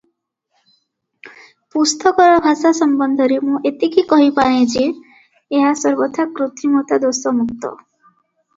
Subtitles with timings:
[1.75, 4.83] ପୁସ୍ତକର ଭାଷା ସମ୍ବନ୍ଧରେ ମୁଁ ଏତିକି କହିପାରେଁ ଯେ,
[5.61, 7.75] ଏହା ସର୍ବଥା କୃତ୍ରିମତା ଦୋଷମୁକ୍ତ।